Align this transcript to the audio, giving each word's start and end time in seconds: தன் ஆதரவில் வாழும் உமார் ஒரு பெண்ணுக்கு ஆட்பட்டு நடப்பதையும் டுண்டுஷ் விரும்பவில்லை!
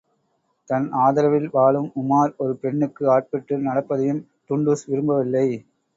தன் 0.69 0.87
ஆதரவில் 1.01 1.45
வாழும் 1.51 1.91
உமார் 1.95 2.33
ஒரு 2.37 2.53
பெண்ணுக்கு 2.55 3.03
ஆட்பட்டு 3.11 3.57
நடப்பதையும் 3.67 4.23
டுண்டுஷ் 4.49 4.87
விரும்பவில்லை! 4.87 5.47